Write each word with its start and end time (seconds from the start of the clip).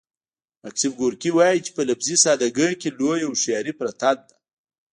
ماکسیم 0.63 0.91
ګورکي 0.99 1.31
وايي 1.37 1.59
چې 1.65 1.71
په 1.77 1.81
لفظي 1.89 2.15
ساده 2.23 2.47
ګۍ 2.57 2.73
کې 2.81 2.89
لویه 2.99 3.27
هوښیاري 3.29 3.73
پرته 3.79 4.09
ده 4.27 4.35